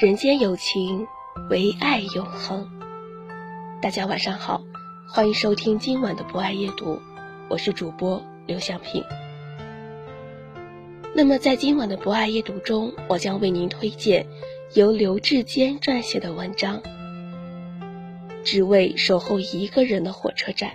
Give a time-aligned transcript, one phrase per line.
[0.00, 1.08] 人间有情，
[1.50, 2.70] 唯爱永恒。
[3.82, 4.62] 大家晚上好，
[5.08, 7.00] 欢迎收听今晚的博爱夜读，
[7.48, 9.02] 我是主播刘向平。
[11.16, 14.24] 那么在今晚的博爱夜读中，我将为您推荐
[14.74, 16.80] 由刘志坚撰写的文章
[18.44, 20.70] 《只为守候一个人的火车站》。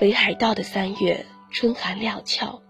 [0.00, 2.62] 北海道的三月，春寒料峭，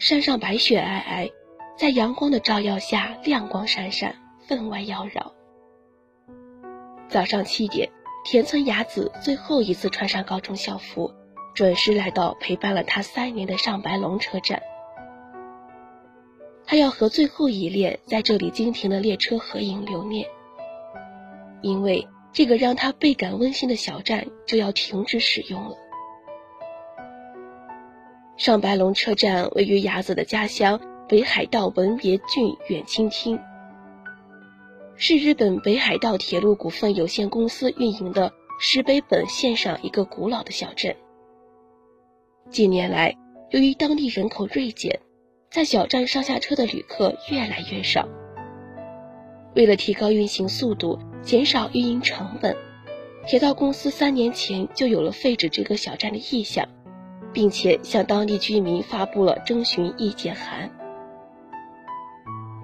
[0.00, 1.32] 山上白雪皑皑，
[1.78, 4.16] 在阳光的照耀下，亮光闪闪，
[4.48, 5.30] 分外妖娆。
[7.08, 7.88] 早上七点，
[8.24, 11.12] 田村雅子最后一次穿上高中校服，
[11.54, 14.60] 准时来到陪伴了她三年的上白龙车站。
[16.66, 20.26] 她要和最后一列在这里经停的列车合影留念，
[21.62, 25.76] 因为这个让她倍感温馨的小站就要停止使用了。
[28.36, 33.38] 上白龙车站位于雅子的家乡北海道文别郡远清町，
[34.96, 40.96] 是日本北海道铁路股份有限公司运营的石北本线上一个古老的小镇。
[42.50, 43.16] 近年来，
[43.50, 44.98] 由于当地人口锐减，
[45.48, 48.08] 在小站上下车的旅客越来越少。
[49.54, 52.56] 为了提高运行速度，减少运营成本，
[53.28, 56.66] 铁道公司三年前就有了废止这个小站的意向。
[57.34, 60.70] 并且向当地居民发布了征询意见函。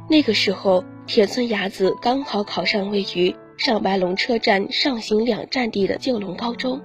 [0.09, 6.81] 那个时候，铁村雅子刚好考上位于上白龙车站上行两站地的旧龙高中。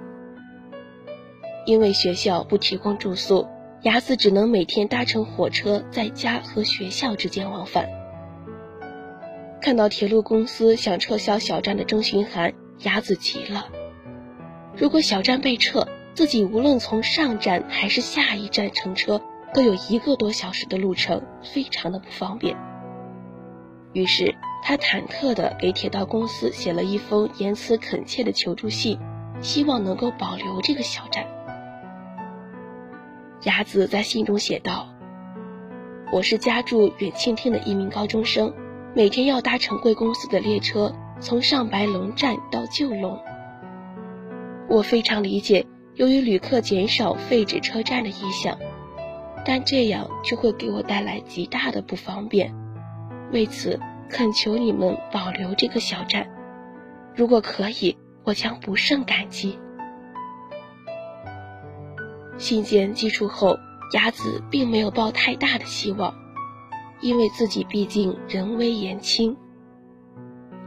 [1.66, 3.48] 因为学校不提供住宿，
[3.82, 7.88] 雅子只能每天搭乘火车在家和学校之间往返。
[9.62, 12.54] 看到铁路公司想撤销小站的征询函，
[12.84, 13.68] 雅子急了。
[14.78, 19.22] 如果小站被撤，自己无论从上站还是下一站乘车，
[19.54, 22.56] 都有一个多小时的路程，非常的不方便。
[23.92, 24.34] 于是
[24.64, 28.98] 他忐忑地给铁道公司写了一封言辞恳切的求助信，
[29.42, 31.26] 希望能够保留这个小站。
[33.44, 34.88] 雅子在信中写道
[36.14, 38.54] ：“我是家住远庆町的一名高中生，
[38.96, 43.20] 每天要搭乘贵公司的列车从上白龙站到旧龙。
[44.70, 48.58] 我非常理解。”由于旅客减少，废止车站的意向，
[49.46, 52.54] 但这样就会给我带来极大的不方便。
[53.32, 53.80] 为此，
[54.10, 56.30] 恳求你们保留这个小站。
[57.16, 59.58] 如果可以，我将不胜感激。
[62.38, 63.58] 信件寄出后，
[63.94, 66.14] 雅子并没有抱太大的希望，
[67.00, 69.38] 因为自己毕竟人微言轻。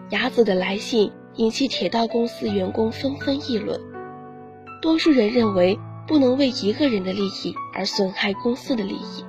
[0.08, 3.78] 雅子的来信引起铁道公司员工纷纷议论。
[4.80, 9.24] 多数人认为不能为一个人的利益而损害公司的利益，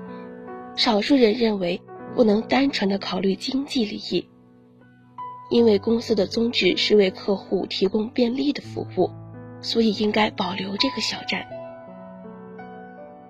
[0.75, 1.81] 少数人认为
[2.15, 4.27] 不能单纯的考虑经济利益。
[5.49, 9.09] 因为公司的宗旨是为客户提供便利的服务，
[9.61, 11.43] 所以应该保留这个小站。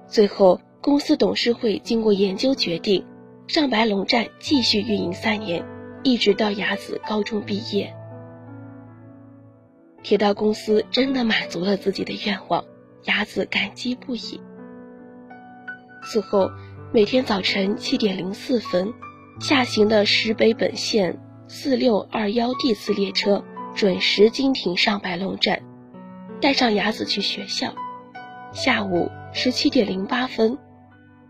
[0.06, 3.06] 最后，公司董事会经过研究决定，
[3.48, 5.66] 上白龙站继续运营三年，
[6.04, 7.96] 一直到雅子高中毕业。
[10.02, 12.64] 铁道公司真的满足了自己的愿望，
[13.04, 14.42] 雅子感激不已。
[16.04, 16.50] 此后，
[16.94, 18.94] 每天早晨七点零四分，
[19.40, 23.44] 下行的石北本线四六二幺 D 次列车
[23.76, 25.62] 准时经停上白龙站，
[26.42, 27.74] 带上雅子去学校。
[28.52, 30.58] 下午十七点零八分，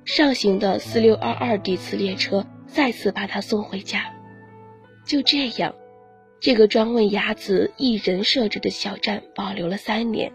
[0.05, 4.05] 上行的四六二二 D 次列车再次把他送回家。
[5.05, 5.73] 就这样。
[6.41, 10.31] 这个专为雅子一人设置的小站保留了三年。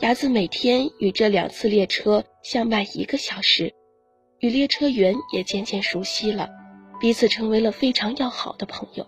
[0.00, 3.72] 雅子每天与这两次列车相伴一个小时，
[4.40, 6.50] 与列车员也渐渐熟悉了，
[7.00, 9.06] 彼此成为了非常要好的朋友。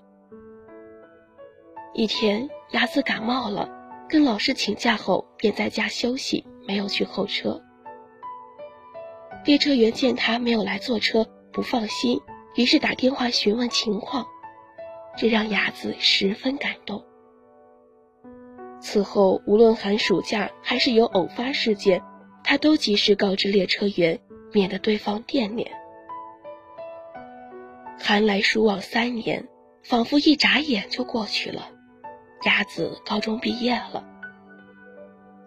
[1.92, 3.68] 一天，雅子感冒了，
[4.08, 7.60] 跟老师请假后便在家休息，没有去候车。
[9.44, 12.18] 列车员见他没有来坐车，不放心，
[12.56, 14.26] 于是打电话询问情况，
[15.20, 17.04] 这让雅子十分感动。
[18.80, 22.02] 此后，无论寒暑假还是有偶发事件，
[22.42, 24.18] 他都及时告知列车员，
[24.50, 25.70] 免得对方惦念。
[27.98, 29.46] 寒来暑往三年，
[29.82, 31.68] 仿佛一眨眼就过去了。
[32.46, 34.02] 雅子高中毕业了，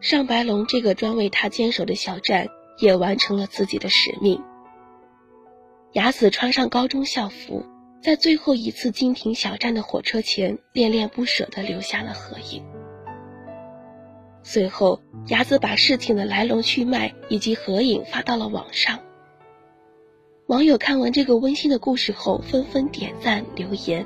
[0.01, 2.47] 上白龙这个专为他坚守的小站
[2.77, 4.39] 也完成了自己的使命。
[5.93, 7.65] 雅子穿上高中校服，
[8.03, 12.61] 在最后一次经停小站的火车前，恋恋不舍地留下了合影。
[14.43, 18.99] 随后，雅子把事情的来龙去脉以及合影发到了网上。
[20.47, 24.05] 网友看完这个温馨的故事后，纷纷点赞留言，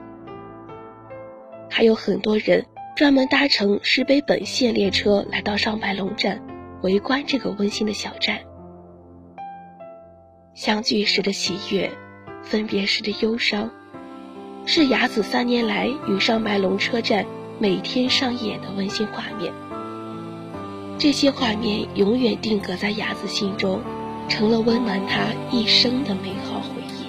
[1.68, 2.68] 还有很多人。
[2.96, 6.44] 专门搭乘石北本线列车来到上白龙站，
[6.82, 8.42] 围观这个温馨的小站。
[10.56, 11.92] 相聚时的喜悦，
[12.42, 13.72] 分别时的忧伤，
[14.70, 17.26] 是雅子三年来与上白龙车站
[17.58, 19.54] 每天上演的温馨画面。
[21.00, 23.80] 这些画面永远定格在雅子心中，
[24.28, 27.08] 成了温暖她一生的美好回忆。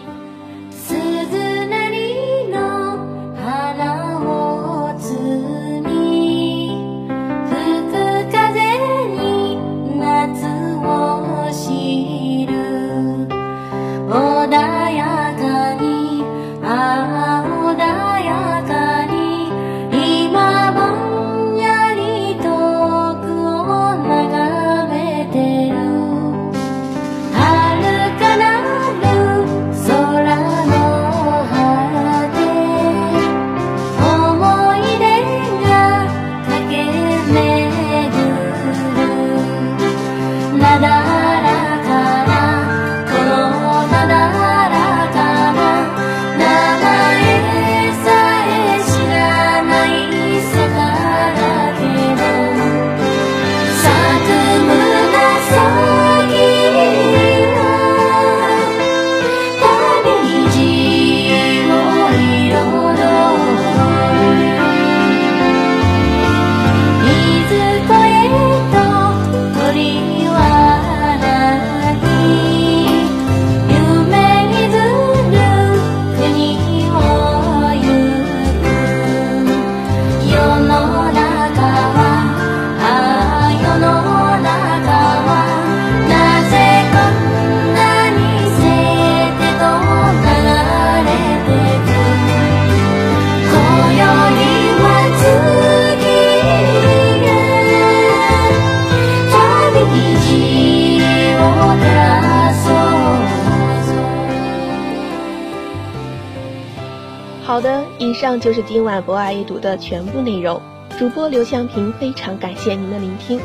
[108.09, 110.63] 以上就是今晚博爱一读的全部内容。
[110.99, 113.39] 主播刘向平非常感谢您的聆听。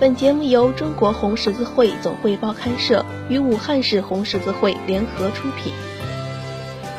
[0.00, 5.74] 本节目由中国红十字会总会报刊社与武汉市红十字会联合出品，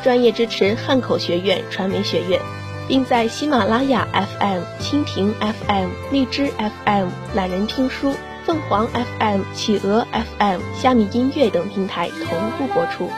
[0.04, 2.40] 专业支持汉口学院传媒学院，
[2.88, 6.52] 并在喜马拉雅 FM、蜻蜓 FM、荔枝
[6.86, 8.14] FM、懒人听书、
[8.46, 10.06] 凤凰 FM、企鹅
[10.38, 13.10] FM、虾米音乐等平台同步播出。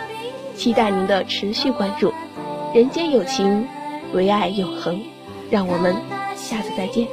[0.55, 2.13] 期待您的持续关注。
[2.73, 3.67] 人间有情，
[4.13, 5.01] 唯爱永恒。
[5.51, 5.93] 让我们
[6.37, 7.05] 下次再见。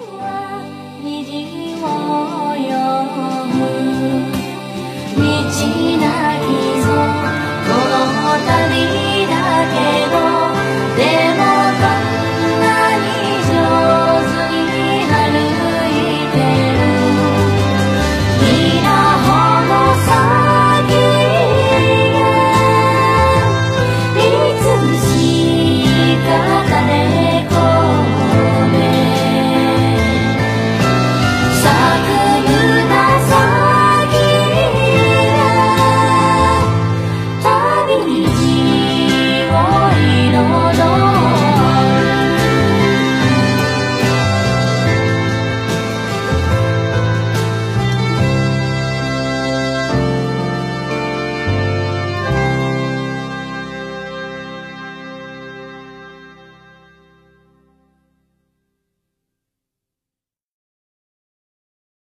[1.02, 1.24] 你